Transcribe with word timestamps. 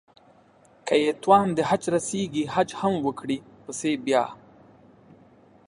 که 0.87 0.95
يې 1.03 1.11
توان 1.21 1.47
د 1.57 1.59
حج 1.69 1.83
رسېږي 1.95 2.43
حج 2.53 2.69
هم 2.79 2.93
وکړي 3.07 3.37
پسې 3.63 3.91
بيا 4.05 4.23